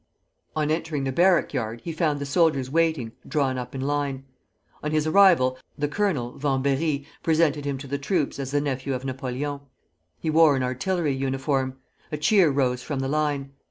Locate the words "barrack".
1.11-1.53